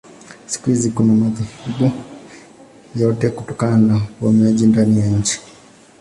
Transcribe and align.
Siku 0.47 0.69
hizi 0.69 0.91
kuna 0.91 1.13
madhehebu 1.13 1.91
yote 2.95 3.29
kutokana 3.29 3.77
na 3.77 4.01
uhamiaji 4.21 4.67
ndani 4.67 4.99
ya 4.99 5.07
nchi. 5.07 5.41